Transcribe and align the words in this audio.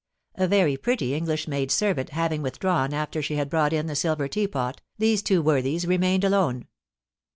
A 0.33 0.47
very 0.47 0.77
pretty 0.77 1.13
English 1.13 1.47
maid 1.47 1.69
servant 1.69 2.09
having 2.09 2.41
withdrawn 2.41 2.91
after 2.91 3.21
she 3.21 3.35
had 3.35 3.51
brought 3.51 3.71
in 3.71 3.85
the 3.85 3.95
silver 3.95 4.27
teapot, 4.27 4.81
these 4.97 5.21
two 5.21 5.43
worthies 5.43 5.85
remained 5.85 6.23
alone. 6.23 6.65